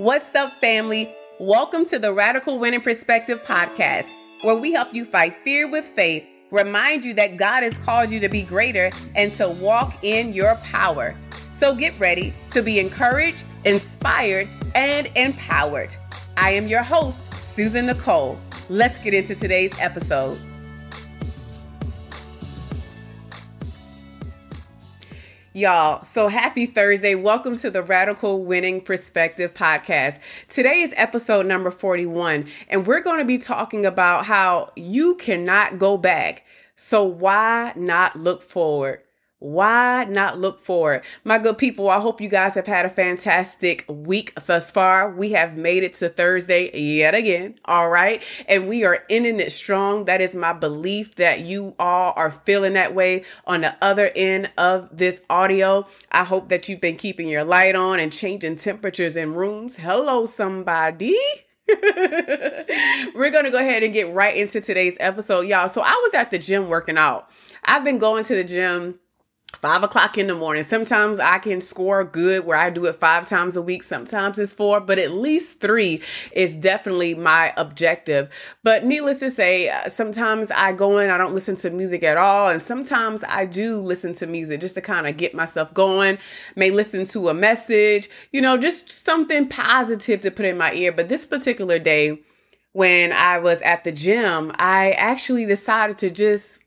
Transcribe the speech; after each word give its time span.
What's 0.00 0.34
up, 0.34 0.58
family? 0.62 1.14
Welcome 1.38 1.84
to 1.84 1.98
the 1.98 2.10
Radical 2.10 2.58
Winning 2.58 2.80
Perspective 2.80 3.42
podcast, 3.42 4.10
where 4.40 4.56
we 4.56 4.72
help 4.72 4.94
you 4.94 5.04
fight 5.04 5.36
fear 5.44 5.70
with 5.70 5.84
faith, 5.84 6.24
remind 6.50 7.04
you 7.04 7.12
that 7.12 7.36
God 7.36 7.64
has 7.64 7.76
called 7.76 8.10
you 8.10 8.18
to 8.20 8.28
be 8.30 8.40
greater 8.40 8.90
and 9.14 9.30
to 9.32 9.50
walk 9.50 9.98
in 10.02 10.32
your 10.32 10.54
power. 10.62 11.14
So 11.52 11.74
get 11.74 12.00
ready 12.00 12.32
to 12.48 12.62
be 12.62 12.78
encouraged, 12.78 13.44
inspired, 13.66 14.48
and 14.74 15.10
empowered. 15.16 15.94
I 16.34 16.52
am 16.52 16.66
your 16.66 16.82
host, 16.82 17.22
Susan 17.34 17.84
Nicole. 17.84 18.40
Let's 18.70 18.96
get 19.04 19.12
into 19.12 19.34
today's 19.34 19.78
episode. 19.78 20.40
Y'all, 25.52 26.04
so 26.04 26.28
happy 26.28 26.64
Thursday. 26.64 27.16
Welcome 27.16 27.56
to 27.56 27.72
the 27.72 27.82
Radical 27.82 28.44
Winning 28.44 28.80
Perspective 28.80 29.52
podcast. 29.52 30.20
Today 30.46 30.82
is 30.82 30.94
episode 30.96 31.44
number 31.44 31.72
41, 31.72 32.46
and 32.68 32.86
we're 32.86 33.00
going 33.00 33.18
to 33.18 33.24
be 33.24 33.36
talking 33.36 33.84
about 33.84 34.26
how 34.26 34.70
you 34.76 35.16
cannot 35.16 35.76
go 35.76 35.96
back. 35.96 36.44
So, 36.76 37.02
why 37.02 37.72
not 37.74 38.14
look 38.14 38.44
forward? 38.44 39.00
Why 39.40 40.04
not 40.04 40.38
look 40.38 40.60
forward? 40.60 41.02
My 41.24 41.38
good 41.38 41.56
people, 41.56 41.88
I 41.88 41.98
hope 41.98 42.20
you 42.20 42.28
guys 42.28 42.52
have 42.54 42.66
had 42.66 42.84
a 42.84 42.90
fantastic 42.90 43.86
week 43.88 44.34
thus 44.44 44.70
far. 44.70 45.10
We 45.10 45.32
have 45.32 45.56
made 45.56 45.82
it 45.82 45.94
to 45.94 46.10
Thursday 46.10 46.70
yet 46.78 47.14
again. 47.14 47.58
All 47.64 47.88
right. 47.88 48.22
And 48.46 48.68
we 48.68 48.84
are 48.84 49.02
ending 49.08 49.40
it 49.40 49.50
strong. 49.50 50.04
That 50.04 50.20
is 50.20 50.34
my 50.34 50.52
belief 50.52 51.14
that 51.14 51.40
you 51.40 51.74
all 51.78 52.12
are 52.16 52.30
feeling 52.30 52.74
that 52.74 52.94
way 52.94 53.24
on 53.46 53.62
the 53.62 53.74
other 53.80 54.10
end 54.14 54.50
of 54.58 54.90
this 54.92 55.22
audio. 55.30 55.88
I 56.12 56.24
hope 56.24 56.50
that 56.50 56.68
you've 56.68 56.82
been 56.82 56.96
keeping 56.96 57.26
your 57.26 57.44
light 57.44 57.74
on 57.74 57.98
and 57.98 58.12
changing 58.12 58.56
temperatures 58.56 59.16
in 59.16 59.32
rooms. 59.32 59.76
Hello, 59.76 60.26
somebody. 60.26 61.16
We're 61.68 63.30
going 63.30 63.44
to 63.44 63.50
go 63.50 63.58
ahead 63.58 63.82
and 63.84 63.92
get 63.94 64.12
right 64.12 64.36
into 64.36 64.60
today's 64.60 64.98
episode, 65.00 65.46
y'all. 65.46 65.70
So 65.70 65.80
I 65.80 65.92
was 65.92 66.12
at 66.12 66.30
the 66.30 66.38
gym 66.38 66.68
working 66.68 66.98
out. 66.98 67.30
I've 67.64 67.84
been 67.84 67.98
going 67.98 68.24
to 68.24 68.34
the 68.34 68.44
gym 68.44 68.98
five 69.60 69.82
o'clock 69.82 70.16
in 70.16 70.26
the 70.26 70.34
morning. 70.34 70.64
Sometimes 70.64 71.18
I 71.18 71.38
can 71.38 71.60
score 71.60 72.02
good 72.04 72.44
where 72.44 72.56
I 72.56 72.70
do 72.70 72.86
it 72.86 72.96
five 72.96 73.26
times 73.26 73.56
a 73.56 73.62
week. 73.62 73.82
Sometimes 73.82 74.38
it's 74.38 74.54
four, 74.54 74.80
but 74.80 74.98
at 74.98 75.12
least 75.12 75.60
three 75.60 76.02
is 76.32 76.54
definitely 76.54 77.14
my 77.14 77.52
objective. 77.56 78.30
But 78.62 78.84
needless 78.84 79.18
to 79.18 79.30
say, 79.30 79.68
uh, 79.68 79.88
sometimes 79.88 80.50
I 80.50 80.72
go 80.72 80.98
in, 80.98 81.10
I 81.10 81.18
don't 81.18 81.34
listen 81.34 81.56
to 81.56 81.70
music 81.70 82.02
at 82.02 82.16
all. 82.16 82.48
And 82.48 82.62
sometimes 82.62 83.22
I 83.28 83.44
do 83.44 83.80
listen 83.80 84.12
to 84.14 84.26
music 84.26 84.60
just 84.60 84.74
to 84.76 84.80
kind 84.80 85.06
of 85.06 85.16
get 85.16 85.34
myself 85.34 85.74
going, 85.74 86.18
may 86.56 86.70
listen 86.70 87.04
to 87.06 87.28
a 87.28 87.34
message, 87.34 88.08
you 88.32 88.40
know, 88.40 88.56
just 88.56 88.90
something 88.90 89.48
positive 89.48 90.20
to 90.20 90.30
put 90.30 90.46
in 90.46 90.56
my 90.56 90.72
ear. 90.72 90.92
But 90.92 91.08
this 91.08 91.26
particular 91.26 91.78
day, 91.78 92.22
when 92.72 93.12
I 93.12 93.38
was 93.38 93.60
at 93.62 93.84
the 93.84 93.92
gym, 93.92 94.52
I 94.54 94.92
actually 94.92 95.44
decided 95.44 95.98
to 95.98 96.10
just 96.10 96.60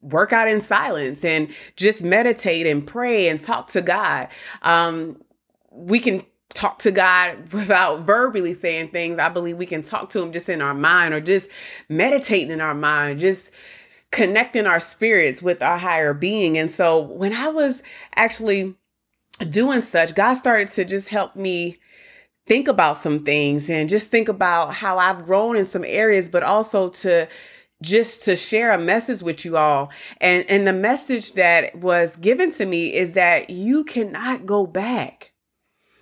work 0.00 0.32
out 0.32 0.48
in 0.48 0.60
silence 0.60 1.24
and 1.24 1.48
just 1.76 2.02
meditate 2.02 2.66
and 2.66 2.86
pray 2.86 3.28
and 3.28 3.40
talk 3.40 3.68
to 3.68 3.82
God. 3.82 4.28
Um, 4.62 5.20
we 5.70 6.00
can 6.00 6.24
talk 6.54 6.78
to 6.80 6.90
God 6.90 7.52
without 7.52 8.00
verbally 8.02 8.54
saying 8.54 8.88
things. 8.90 9.18
I 9.18 9.28
believe 9.28 9.56
we 9.56 9.66
can 9.66 9.82
talk 9.82 10.10
to 10.10 10.22
Him 10.22 10.32
just 10.32 10.48
in 10.48 10.62
our 10.62 10.74
mind 10.74 11.14
or 11.14 11.20
just 11.20 11.48
meditating 11.88 12.50
in 12.50 12.60
our 12.60 12.74
mind, 12.74 13.20
just 13.20 13.50
connecting 14.10 14.66
our 14.66 14.80
spirits 14.80 15.42
with 15.42 15.62
our 15.62 15.78
higher 15.78 16.14
being. 16.14 16.56
And 16.56 16.70
so 16.70 16.98
when 16.98 17.34
I 17.34 17.48
was 17.48 17.82
actually 18.16 18.74
doing 19.50 19.80
such, 19.80 20.14
God 20.14 20.34
started 20.34 20.68
to 20.68 20.84
just 20.84 21.08
help 21.08 21.36
me 21.36 21.78
think 22.46 22.66
about 22.66 22.96
some 22.96 23.24
things 23.24 23.68
and 23.68 23.88
just 23.88 24.10
think 24.10 24.28
about 24.28 24.72
how 24.74 24.96
I've 24.96 25.26
grown 25.26 25.56
in 25.56 25.66
some 25.66 25.84
areas, 25.84 26.30
but 26.30 26.42
also 26.42 26.88
to 26.88 27.28
just 27.82 28.24
to 28.24 28.36
share 28.36 28.72
a 28.72 28.78
message 28.78 29.22
with 29.22 29.44
you 29.44 29.56
all. 29.56 29.90
And, 30.20 30.44
and 30.48 30.66
the 30.66 30.72
message 30.72 31.34
that 31.34 31.76
was 31.76 32.16
given 32.16 32.50
to 32.52 32.66
me 32.66 32.94
is 32.94 33.12
that 33.14 33.50
you 33.50 33.84
cannot 33.84 34.46
go 34.46 34.66
back. 34.66 35.32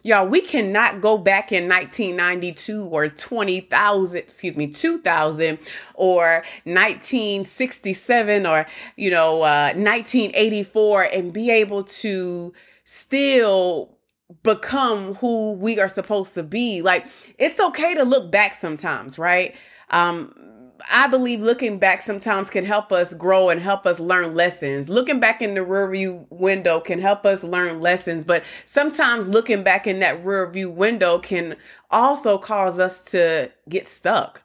Y'all, 0.03 0.28
we 0.28 0.41
cannot 0.41 1.00
go 1.00 1.19
back 1.19 1.50
in 1.50 1.69
1992 1.69 2.84
or 2.84 3.09
20,000, 3.09 4.16
excuse 4.16 4.56
me, 4.56 4.69
2000 4.69 5.59
or 5.94 6.44
1967 6.62 8.47
or, 8.47 8.66
you 8.94 9.10
know, 9.10 9.42
uh, 9.42 9.72
1984 9.75 11.03
and 11.03 11.32
be 11.32 11.50
able 11.50 11.82
to 11.82 12.54
still 12.84 13.98
become 14.44 15.15
who 15.15 15.54
we 15.54 15.81
are 15.81 15.88
supposed 15.88 16.34
to 16.34 16.44
be. 16.44 16.82
Like, 16.82 17.09
it's 17.36 17.59
okay 17.59 17.94
to 17.94 18.04
look 18.04 18.31
back 18.31 18.54
sometimes, 18.54 19.19
right? 19.19 19.56
Um, 19.91 20.56
I 20.91 21.06
believe 21.06 21.41
looking 21.41 21.78
back 21.78 22.03
sometimes 22.03 22.50
can 22.50 22.64
help 22.64 22.92
us 22.92 23.12
grow 23.14 23.48
and 23.48 23.60
help 23.60 23.87
us 23.87 24.00
learn 24.00 24.34
lessons. 24.34 24.88
Looking 24.88 25.20
back 25.20 25.42
in 25.42 25.54
the 25.54 25.62
rear 25.62 25.91
view 25.91 26.26
window 26.31 26.81
can 26.81 26.98
help 26.98 27.25
us 27.25 27.42
learn 27.42 27.81
lessons, 27.81 28.25
but 28.25 28.44
sometimes 28.64 29.28
looking 29.28 29.62
back 29.62 29.86
in 29.86 30.00
that 30.00 30.25
rear 30.25 30.50
view 30.50 30.70
window 30.70 31.19
can 31.19 31.56
also 31.91 32.38
cause 32.38 32.78
us 32.78 33.04
to 33.12 33.50
get 33.69 33.88
stuck. 33.88 34.42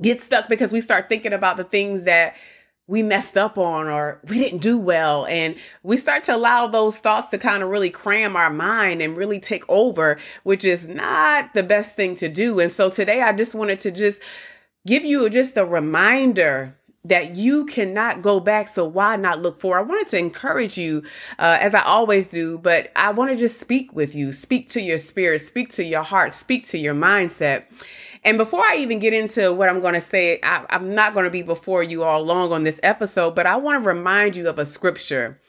Get 0.00 0.20
stuck 0.20 0.48
because 0.48 0.72
we 0.72 0.80
start 0.80 1.08
thinking 1.08 1.32
about 1.32 1.56
the 1.56 1.64
things 1.64 2.04
that 2.04 2.34
we 2.86 3.04
messed 3.04 3.36
up 3.36 3.56
on 3.56 3.86
or 3.86 4.20
we 4.28 4.38
didn't 4.38 4.62
do 4.62 4.76
well. 4.76 5.24
And 5.26 5.54
we 5.84 5.96
start 5.96 6.24
to 6.24 6.34
allow 6.34 6.66
those 6.66 6.98
thoughts 6.98 7.28
to 7.28 7.38
kind 7.38 7.62
of 7.62 7.68
really 7.68 7.90
cram 7.90 8.34
our 8.34 8.50
mind 8.50 9.00
and 9.00 9.16
really 9.16 9.38
take 9.38 9.64
over, 9.68 10.18
which 10.42 10.64
is 10.64 10.88
not 10.88 11.54
the 11.54 11.62
best 11.62 11.94
thing 11.94 12.16
to 12.16 12.28
do. 12.28 12.58
And 12.58 12.72
so 12.72 12.90
today 12.90 13.22
I 13.22 13.32
just 13.32 13.54
wanted 13.54 13.78
to 13.80 13.92
just 13.92 14.20
give 14.86 15.04
you 15.04 15.28
just 15.30 15.56
a 15.56 15.64
reminder 15.64 16.76
that 17.04 17.34
you 17.34 17.64
cannot 17.64 18.22
go 18.22 18.40
back. 18.40 18.68
So 18.68 18.84
why 18.84 19.16
not 19.16 19.40
look 19.40 19.58
for? 19.58 19.78
I 19.78 19.82
wanted 19.82 20.08
to 20.08 20.18
encourage 20.18 20.76
you, 20.76 21.02
uh, 21.38 21.58
as 21.60 21.74
I 21.74 21.82
always 21.82 22.30
do, 22.30 22.58
but 22.58 22.92
I 22.94 23.10
want 23.10 23.30
to 23.30 23.36
just 23.36 23.58
speak 23.58 23.94
with 23.94 24.14
you, 24.14 24.32
speak 24.32 24.68
to 24.70 24.82
your 24.82 24.98
spirit, 24.98 25.40
speak 25.40 25.70
to 25.70 25.84
your 25.84 26.02
heart, 26.02 26.34
speak 26.34 26.66
to 26.66 26.78
your 26.78 26.94
mindset. 26.94 27.64
And 28.22 28.36
before 28.36 28.62
I 28.62 28.76
even 28.76 28.98
get 28.98 29.14
into 29.14 29.52
what 29.54 29.70
I'm 29.70 29.80
going 29.80 29.94
to 29.94 30.00
say, 30.00 30.40
I, 30.42 30.66
I'm 30.68 30.94
not 30.94 31.14
going 31.14 31.24
to 31.24 31.30
be 31.30 31.40
before 31.42 31.82
you 31.82 32.04
all 32.04 32.22
long 32.22 32.52
on 32.52 32.64
this 32.64 32.78
episode, 32.82 33.34
but 33.34 33.46
I 33.46 33.56
want 33.56 33.82
to 33.82 33.88
remind 33.88 34.36
you 34.36 34.48
of 34.50 34.58
a 34.58 34.66
scripture 34.66 35.40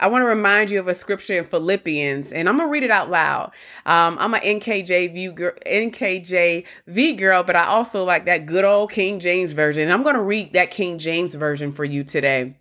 I 0.00 0.06
want 0.06 0.22
to 0.22 0.26
remind 0.26 0.70
you 0.70 0.80
of 0.80 0.88
a 0.88 0.94
scripture 0.94 1.34
in 1.34 1.44
Philippians, 1.44 2.32
and 2.32 2.48
I'm 2.48 2.56
gonna 2.56 2.70
read 2.70 2.82
it 2.82 2.90
out 2.90 3.10
loud. 3.10 3.52
Um, 3.84 4.16
I'm 4.18 4.32
an 4.32 4.40
NKJV 4.40 5.34
girl, 5.34 5.52
NKJV 5.66 7.18
girl, 7.18 7.42
but 7.42 7.54
I 7.54 7.66
also 7.66 8.02
like 8.04 8.24
that 8.24 8.46
good 8.46 8.64
old 8.64 8.92
King 8.92 9.20
James 9.20 9.52
version. 9.52 9.82
And 9.82 9.92
I'm 9.92 10.02
gonna 10.02 10.22
read 10.22 10.54
that 10.54 10.70
King 10.70 10.98
James 10.98 11.34
version 11.34 11.70
for 11.70 11.84
you 11.84 12.02
today. 12.02 12.56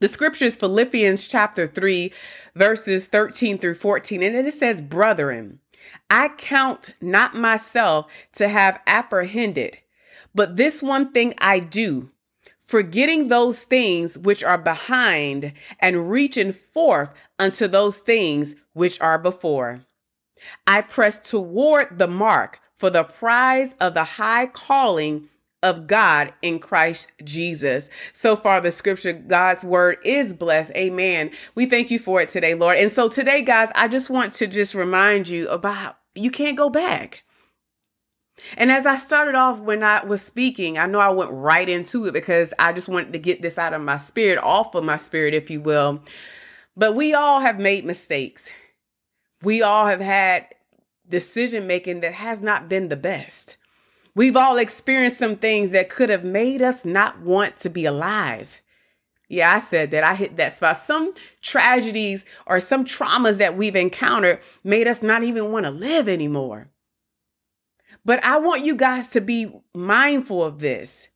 The 0.00 0.08
scripture 0.08 0.46
is 0.46 0.56
Philippians 0.56 1.28
chapter 1.28 1.68
3, 1.68 2.12
verses 2.56 3.06
13 3.06 3.58
through 3.58 3.76
14, 3.76 4.20
and 4.24 4.34
it 4.34 4.52
says, 4.52 4.80
Brethren, 4.80 5.60
I 6.10 6.30
count 6.36 6.94
not 7.00 7.36
myself 7.36 8.10
to 8.32 8.48
have 8.48 8.80
apprehended, 8.88 9.78
but 10.34 10.56
this 10.56 10.82
one 10.82 11.12
thing 11.12 11.34
I 11.38 11.60
do 11.60 12.10
forgetting 12.72 13.28
those 13.28 13.64
things 13.64 14.16
which 14.16 14.42
are 14.42 14.56
behind 14.56 15.52
and 15.78 16.10
reaching 16.10 16.54
forth 16.54 17.10
unto 17.38 17.68
those 17.68 17.98
things 17.98 18.54
which 18.72 18.98
are 18.98 19.18
before. 19.18 19.84
I 20.66 20.80
press 20.80 21.18
toward 21.18 21.98
the 21.98 22.08
mark 22.08 22.60
for 22.78 22.88
the 22.88 23.04
prize 23.04 23.74
of 23.78 23.92
the 23.92 24.04
high 24.04 24.46
calling 24.46 25.28
of 25.62 25.86
God 25.86 26.32
in 26.40 26.60
Christ 26.60 27.12
Jesus. 27.22 27.90
So 28.14 28.36
far, 28.36 28.58
the 28.62 28.70
scripture, 28.70 29.12
God's 29.12 29.64
word 29.64 29.98
is 30.02 30.32
blessed. 30.32 30.70
Amen. 30.74 31.30
We 31.54 31.66
thank 31.66 31.90
you 31.90 31.98
for 31.98 32.22
it 32.22 32.30
today, 32.30 32.54
Lord. 32.54 32.78
And 32.78 32.90
so 32.90 33.06
today, 33.06 33.42
guys, 33.42 33.68
I 33.74 33.86
just 33.86 34.08
want 34.08 34.32
to 34.32 34.46
just 34.46 34.74
remind 34.74 35.28
you 35.28 35.46
about 35.50 35.98
you 36.14 36.30
can't 36.30 36.56
go 36.56 36.70
back. 36.70 37.22
And 38.56 38.70
as 38.70 38.86
I 38.86 38.96
started 38.96 39.34
off 39.34 39.60
when 39.60 39.82
I 39.82 40.04
was 40.04 40.22
speaking, 40.22 40.78
I 40.78 40.86
know 40.86 40.98
I 40.98 41.10
went 41.10 41.30
right 41.32 41.68
into 41.68 42.06
it 42.06 42.12
because 42.12 42.52
I 42.58 42.72
just 42.72 42.88
wanted 42.88 43.12
to 43.12 43.18
get 43.18 43.42
this 43.42 43.58
out 43.58 43.74
of 43.74 43.82
my 43.82 43.96
spirit, 43.96 44.38
off 44.38 44.74
of 44.74 44.84
my 44.84 44.96
spirit, 44.96 45.34
if 45.34 45.50
you 45.50 45.60
will. 45.60 46.02
But 46.76 46.94
we 46.94 47.14
all 47.14 47.40
have 47.40 47.58
made 47.58 47.84
mistakes. 47.84 48.50
We 49.42 49.62
all 49.62 49.86
have 49.86 50.00
had 50.00 50.46
decision 51.08 51.66
making 51.66 52.00
that 52.00 52.14
has 52.14 52.40
not 52.40 52.68
been 52.68 52.88
the 52.88 52.96
best. 52.96 53.56
We've 54.14 54.36
all 54.36 54.58
experienced 54.58 55.18
some 55.18 55.36
things 55.36 55.70
that 55.70 55.88
could 55.88 56.10
have 56.10 56.24
made 56.24 56.62
us 56.62 56.84
not 56.84 57.20
want 57.20 57.56
to 57.58 57.70
be 57.70 57.86
alive. 57.86 58.60
Yeah, 59.28 59.54
I 59.54 59.60
said 59.60 59.90
that. 59.92 60.04
I 60.04 60.14
hit 60.14 60.36
that 60.36 60.52
spot. 60.52 60.76
Some 60.76 61.14
tragedies 61.40 62.26
or 62.46 62.60
some 62.60 62.84
traumas 62.84 63.38
that 63.38 63.56
we've 63.56 63.76
encountered 63.76 64.40
made 64.62 64.86
us 64.86 65.02
not 65.02 65.22
even 65.22 65.50
want 65.50 65.64
to 65.64 65.70
live 65.70 66.06
anymore. 66.08 66.68
But 68.04 68.24
I 68.24 68.38
want 68.38 68.64
you 68.64 68.74
guys 68.74 69.08
to 69.08 69.20
be 69.20 69.52
mindful 69.74 70.42
of 70.42 70.58
this. 70.58 71.08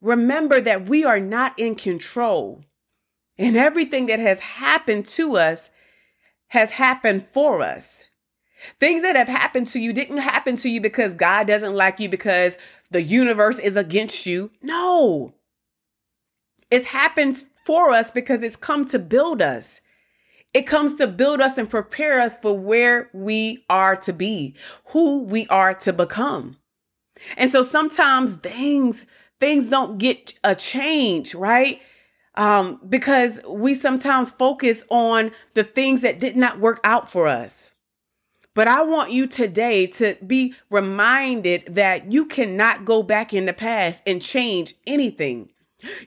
Remember 0.00 0.60
that 0.60 0.88
we 0.88 1.04
are 1.04 1.20
not 1.20 1.58
in 1.58 1.74
control, 1.74 2.64
and 3.36 3.56
everything 3.56 4.06
that 4.06 4.18
has 4.18 4.40
happened 4.40 5.06
to 5.06 5.36
us 5.36 5.70
has 6.48 6.70
happened 6.70 7.26
for 7.26 7.62
us. 7.62 8.04
Things 8.78 9.02
that 9.02 9.16
have 9.16 9.28
happened 9.28 9.66
to 9.68 9.78
you 9.78 9.92
didn't 9.92 10.18
happen 10.18 10.56
to 10.56 10.68
you 10.68 10.80
because 10.80 11.14
God 11.14 11.46
doesn't 11.46 11.74
like 11.74 12.00
you, 12.00 12.08
because 12.08 12.56
the 12.90 13.02
universe 13.02 13.58
is 13.58 13.76
against 13.76 14.26
you. 14.26 14.50
No. 14.62 15.34
It's 16.70 16.86
happened 16.86 17.44
for 17.64 17.90
us 17.90 18.10
because 18.10 18.42
it's 18.42 18.56
come 18.56 18.86
to 18.86 18.98
build 18.98 19.42
us. 19.42 19.80
It 20.52 20.66
comes 20.66 20.96
to 20.96 21.06
build 21.06 21.40
us 21.40 21.58
and 21.58 21.70
prepare 21.70 22.20
us 22.20 22.36
for 22.36 22.58
where 22.58 23.08
we 23.12 23.64
are 23.70 23.94
to 23.96 24.12
be, 24.12 24.54
who 24.86 25.22
we 25.22 25.46
are 25.46 25.74
to 25.74 25.92
become. 25.92 26.56
And 27.36 27.50
so 27.50 27.62
sometimes 27.62 28.36
things 28.36 29.06
things 29.38 29.68
don't 29.68 29.98
get 29.98 30.34
a 30.44 30.54
change, 30.54 31.34
right? 31.34 31.80
Um, 32.34 32.80
because 32.88 33.40
we 33.48 33.74
sometimes 33.74 34.30
focus 34.30 34.84
on 34.90 35.32
the 35.54 35.64
things 35.64 36.02
that 36.02 36.20
did 36.20 36.36
not 36.36 36.60
work 36.60 36.78
out 36.84 37.10
for 37.10 37.26
us. 37.26 37.70
But 38.54 38.68
I 38.68 38.82
want 38.82 39.12
you 39.12 39.26
today 39.26 39.86
to 39.86 40.16
be 40.26 40.54
reminded 40.68 41.74
that 41.74 42.12
you 42.12 42.26
cannot 42.26 42.84
go 42.84 43.02
back 43.02 43.32
in 43.32 43.46
the 43.46 43.52
past 43.52 44.02
and 44.06 44.20
change 44.20 44.74
anything. 44.86 45.50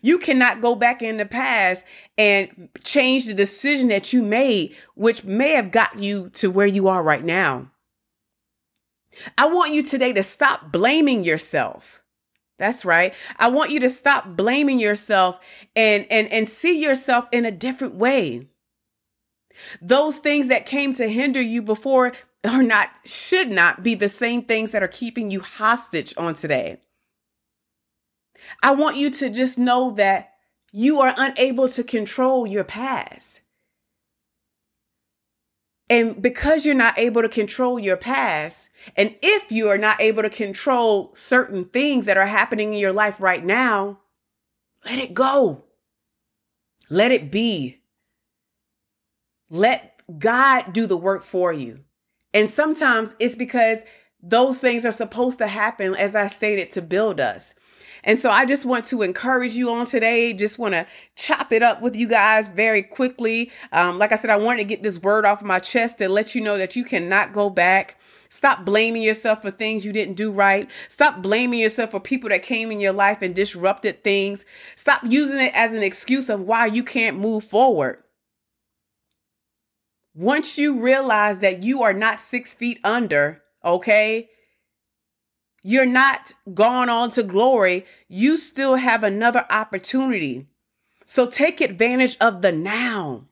You 0.02 0.20
cannot 0.20 0.62
go 0.62 0.76
back 0.76 1.02
in 1.02 1.18
the 1.18 1.26
past 1.26 1.86
and 2.18 2.70
change 2.84 3.26
the 3.26 3.34
decision 3.34 3.90
that 3.90 4.14
you 4.14 4.24
made, 4.24 4.76
which 4.96 5.24
may 5.24 5.52
have 5.52 5.72
got 5.72 6.00
you 6.00 6.30
to 6.32 6.52
where 6.52 6.68
you 6.68 6.88
are 6.88 7.04
right 7.04 7.24
now. 7.24 7.72
I 9.38 9.48
want 9.48 9.74
you 9.74 9.84
today 9.84 10.14
to 10.14 10.24
stop 10.24 10.72
blaming 10.72 11.24
yourself. 11.24 12.02
That's 12.60 12.86
right. 12.86 13.14
I 13.38 13.50
want 13.50 13.72
you 13.72 13.80
to 13.82 13.90
stop 13.90 14.36
blaming 14.36 14.80
yourself 14.80 15.40
and 15.76 16.06
and 16.10 16.32
and 16.32 16.48
see 16.48 16.82
yourself 16.82 17.26
in 17.32 17.46
a 17.46 17.52
different 17.52 17.96
way. 17.96 18.48
Those 19.82 20.18
things 20.18 20.48
that 20.48 20.66
came 20.66 20.94
to 20.96 21.08
hinder 21.08 21.42
you 21.42 21.62
before 21.62 22.14
are 22.44 22.64
not 22.64 22.90
should 23.06 23.50
not 23.50 23.84
be 23.84 23.96
the 23.96 24.10
same 24.10 24.44
things 24.44 24.72
that 24.72 24.84
are 24.84 24.88
keeping 24.88 25.32
you 25.32 25.42
hostage 25.42 26.14
on 26.18 26.36
today. 26.36 26.80
I 28.62 28.72
want 28.72 28.98
you 28.98 29.10
to 29.12 29.30
just 29.30 29.58
know 29.58 29.92
that 29.92 30.32
you 30.72 31.00
are 31.02 31.14
unable 31.18 31.70
to 31.70 31.84
control 31.84 32.48
your 32.48 32.64
past. 32.64 33.42
And 35.90 36.22
because 36.22 36.66
you're 36.66 36.74
not 36.74 36.98
able 36.98 37.22
to 37.22 37.30
control 37.30 37.78
your 37.78 37.98
past, 37.98 38.70
and 38.96 39.16
if 39.22 39.52
you 39.52 39.68
are 39.70 39.78
not 39.78 40.02
able 40.02 40.24
to 40.24 40.30
control 40.30 41.12
certain 41.14 41.66
things 41.66 42.06
that 42.06 42.18
are 42.18 42.26
happening 42.26 42.74
in 42.74 42.80
your 42.80 42.94
life 42.94 43.22
right 43.22 43.44
now, 43.44 44.00
let 44.86 44.98
it 44.98 45.14
go. 45.14 45.66
Let 46.90 47.12
it 47.12 47.32
be. 47.32 47.82
Let 49.50 50.02
God 50.18 50.74
do 50.74 50.88
the 50.88 50.98
work 50.98 51.22
for 51.22 51.54
you. 51.54 51.82
And 52.34 52.50
sometimes 52.50 53.16
it's 53.20 53.36
because 53.36 53.80
those 54.22 54.60
things 54.60 54.86
are 54.86 54.92
supposed 54.92 55.38
to 55.38 55.48
happen, 55.48 55.96
as 55.96 56.16
I 56.16 56.28
stated, 56.28 56.72
to 56.72 56.82
build 56.82 57.20
us. 57.20 57.54
And 58.04 58.20
so 58.20 58.30
I 58.30 58.46
just 58.46 58.66
want 58.66 58.86
to 58.86 59.02
encourage 59.02 59.56
you 59.56 59.72
on 59.72 59.86
today. 59.86 60.34
Just 60.34 60.60
want 60.60 60.74
to 60.74 60.86
chop 61.16 61.52
it 61.52 61.64
up 61.64 61.82
with 61.82 61.96
you 61.96 62.08
guys 62.08 62.50
very 62.50 62.84
quickly. 62.84 63.52
Um, 63.72 63.98
like 63.98 64.12
I 64.12 64.18
said, 64.18 64.30
I 64.30 64.38
wanted 64.38 64.58
to 64.58 64.64
get 64.66 64.84
this 64.84 65.02
word 65.02 65.26
off 65.26 65.42
my 65.42 65.60
chest 65.60 66.00
to 66.00 66.10
let 66.10 66.36
you 66.36 66.42
know 66.42 66.58
that 66.58 66.76
you 66.76 66.84
cannot 66.84 67.34
go 67.34 67.50
back. 67.50 68.00
Stop 68.30 68.66
blaming 68.66 69.04
yourself 69.04 69.44
for 69.44 69.52
things 69.52 69.86
you 69.86 69.94
didn't 69.94 70.16
do 70.16 70.32
right. 70.32 70.68
Stop 70.90 71.22
blaming 71.22 71.60
yourself 71.60 71.92
for 71.92 72.00
people 72.00 72.30
that 72.30 72.42
came 72.42 72.72
in 72.72 72.80
your 72.80 72.92
life 72.92 73.22
and 73.22 73.36
disrupted 73.36 74.04
things. 74.04 74.44
Stop 74.76 75.02
using 75.04 75.40
it 75.40 75.52
as 75.54 75.74
an 75.74 75.84
excuse 75.84 76.30
of 76.30 76.42
why 76.42 76.66
you 76.66 76.84
can't 76.84 77.20
move 77.20 77.44
forward. 77.44 78.04
Once 80.16 80.58
you 80.58 80.82
realize 80.82 81.40
that 81.40 81.64
you 81.64 81.84
are 81.84 81.94
not 81.94 82.20
six 82.20 82.54
feet 82.54 82.80
under, 82.84 83.42
okay, 83.64 84.30
you're 85.64 85.86
not 85.86 86.34
gone 86.54 86.90
on 86.90 87.10
to 87.12 87.24
glory. 87.24 87.86
You 88.10 88.38
still 88.38 88.76
have 88.76 89.04
another 89.04 89.46
opportunity. 89.50 90.48
So 91.06 91.26
take 91.26 91.62
advantage 91.62 92.18
of 92.20 92.42
the 92.42 92.52
now. 92.52 93.26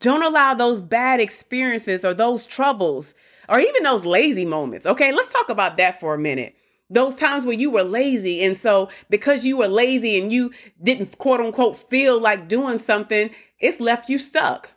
Don't 0.00 0.22
allow 0.22 0.54
those 0.54 0.80
bad 0.80 1.20
experiences 1.20 2.04
or 2.04 2.14
those 2.14 2.46
troubles 2.46 3.14
or 3.48 3.60
even 3.60 3.82
those 3.82 4.04
lazy 4.04 4.46
moments. 4.46 4.86
Okay, 4.86 5.12
let's 5.12 5.28
talk 5.28 5.50
about 5.50 5.76
that 5.76 6.00
for 6.00 6.14
a 6.14 6.18
minute. 6.18 6.56
Those 6.88 7.16
times 7.16 7.44
where 7.44 7.54
you 7.54 7.70
were 7.70 7.84
lazy. 7.84 8.42
And 8.42 8.56
so, 8.56 8.88
because 9.10 9.44
you 9.44 9.58
were 9.58 9.68
lazy 9.68 10.18
and 10.18 10.32
you 10.32 10.52
didn't 10.82 11.18
quote 11.18 11.40
unquote 11.40 11.76
feel 11.76 12.20
like 12.20 12.48
doing 12.48 12.78
something, 12.78 13.30
it's 13.58 13.80
left 13.80 14.08
you 14.08 14.18
stuck. 14.18 14.70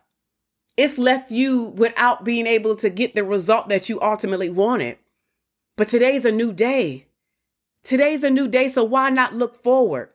It's 0.76 0.98
left 0.98 1.30
you 1.30 1.66
without 1.76 2.24
being 2.24 2.46
able 2.46 2.76
to 2.76 2.90
get 2.90 3.14
the 3.14 3.24
result 3.24 3.68
that 3.68 3.88
you 3.88 4.00
ultimately 4.00 4.50
wanted. 4.50 4.98
But 5.80 5.88
today's 5.88 6.26
a 6.26 6.30
new 6.30 6.52
day. 6.52 7.06
Today's 7.82 8.22
a 8.22 8.28
new 8.28 8.46
day, 8.48 8.68
so 8.68 8.84
why 8.84 9.08
not 9.08 9.32
look 9.32 9.56
forward? 9.56 10.10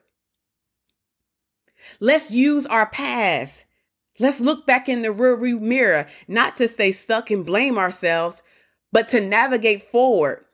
Let's 1.98 2.30
use 2.30 2.66
our 2.66 2.86
past. 2.86 3.64
Let's 4.20 4.40
look 4.40 4.64
back 4.64 4.88
in 4.88 5.02
the 5.02 5.08
rearview 5.08 5.60
mirror, 5.60 6.06
not 6.28 6.56
to 6.58 6.68
stay 6.68 6.92
stuck 6.92 7.32
and 7.32 7.44
blame 7.44 7.78
ourselves, 7.78 8.42
but 8.92 9.08
to 9.08 9.20
navigate 9.20 9.90
forward. 9.90 10.44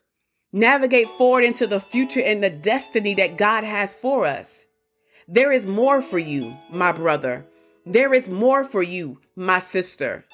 Navigate 0.50 1.10
forward 1.18 1.44
into 1.44 1.66
the 1.66 1.80
future 1.80 2.22
and 2.22 2.42
the 2.42 2.48
destiny 2.48 3.12
that 3.16 3.36
God 3.36 3.64
has 3.64 3.94
for 3.94 4.24
us. 4.24 4.62
There 5.28 5.52
is 5.52 5.66
more 5.66 6.00
for 6.00 6.18
you, 6.18 6.56
my 6.70 6.90
brother. 6.90 7.44
There 7.84 8.14
is 8.14 8.30
more 8.30 8.64
for 8.64 8.82
you, 8.82 9.20
my 9.36 9.58
sister. 9.58 10.24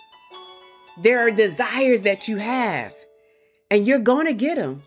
There 1.03 1.19
are 1.19 1.33
desires 1.33 2.03
that 2.03 2.29
you 2.29 2.37
have 2.37 2.95
and 3.71 3.87
you're 3.87 3.99
going 3.99 4.27
to 4.27 4.33
get 4.33 4.57
them. 4.57 4.83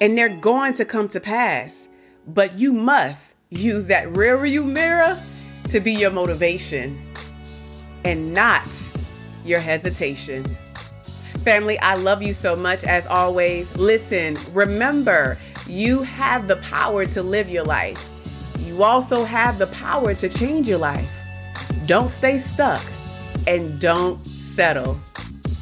And 0.00 0.18
they're 0.18 0.28
going 0.28 0.74
to 0.74 0.84
come 0.84 1.08
to 1.08 1.20
pass. 1.20 1.88
But 2.26 2.58
you 2.58 2.72
must 2.72 3.34
use 3.50 3.86
that 3.86 4.14
rear 4.16 4.36
view 4.38 4.64
mirror 4.64 5.18
to 5.68 5.80
be 5.80 5.92
your 5.92 6.10
motivation 6.10 7.00
and 8.04 8.32
not 8.32 8.66
your 9.44 9.60
hesitation. 9.60 10.44
Family, 11.44 11.78
I 11.80 11.94
love 11.94 12.22
you 12.22 12.32
so 12.32 12.56
much 12.56 12.84
as 12.84 13.06
always. 13.06 13.74
Listen, 13.76 14.36
remember, 14.52 15.38
you 15.66 16.02
have 16.02 16.48
the 16.48 16.56
power 16.56 17.04
to 17.06 17.22
live 17.22 17.48
your 17.48 17.64
life. 17.64 18.10
You 18.58 18.82
also 18.82 19.24
have 19.24 19.58
the 19.58 19.66
power 19.68 20.14
to 20.14 20.28
change 20.28 20.68
your 20.68 20.78
life. 20.78 21.10
Don't 21.86 22.10
stay 22.10 22.38
stuck 22.38 22.82
and 23.46 23.78
don't 23.78 24.24
settle. 24.26 24.98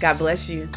God 0.00 0.19
bless 0.19 0.49
you. 0.49 0.69